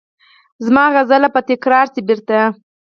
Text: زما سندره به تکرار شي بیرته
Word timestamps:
زما 0.65 0.85
سندره 0.95 1.29
به 1.33 1.41
تکرار 1.49 1.85
شي 1.93 2.01
بیرته 2.07 2.39